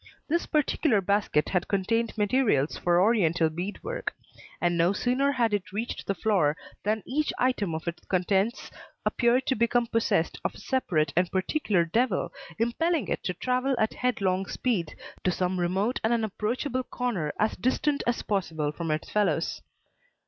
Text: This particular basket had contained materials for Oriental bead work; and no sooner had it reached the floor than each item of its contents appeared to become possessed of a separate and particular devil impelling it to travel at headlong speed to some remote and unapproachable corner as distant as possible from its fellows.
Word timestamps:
This 0.27 0.47
particular 0.47 0.99
basket 0.99 1.49
had 1.49 1.67
contained 1.67 2.17
materials 2.17 2.75
for 2.75 2.99
Oriental 2.99 3.51
bead 3.51 3.83
work; 3.83 4.15
and 4.59 4.75
no 4.75 4.93
sooner 4.93 5.31
had 5.33 5.53
it 5.53 5.71
reached 5.71 6.07
the 6.07 6.15
floor 6.15 6.57
than 6.81 7.03
each 7.05 7.31
item 7.37 7.75
of 7.75 7.87
its 7.87 8.03
contents 8.07 8.71
appeared 9.05 9.45
to 9.45 9.53
become 9.55 9.85
possessed 9.85 10.39
of 10.43 10.55
a 10.55 10.59
separate 10.59 11.13
and 11.15 11.31
particular 11.31 11.85
devil 11.85 12.33
impelling 12.57 13.09
it 13.09 13.23
to 13.25 13.35
travel 13.35 13.75
at 13.77 13.93
headlong 13.93 14.47
speed 14.47 14.95
to 15.23 15.29
some 15.29 15.59
remote 15.59 15.99
and 16.03 16.11
unapproachable 16.13 16.81
corner 16.85 17.31
as 17.39 17.55
distant 17.55 18.01
as 18.07 18.23
possible 18.23 18.71
from 18.71 18.89
its 18.89 19.07
fellows. 19.11 19.61